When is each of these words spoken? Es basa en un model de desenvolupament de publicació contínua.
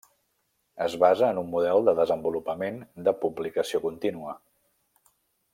Es 0.85 0.95
basa 1.03 1.27
en 1.33 1.41
un 1.41 1.51
model 1.51 1.85
de 1.89 1.95
desenvolupament 2.01 2.81
de 3.09 3.15
publicació 3.27 3.85
contínua. 3.87 4.39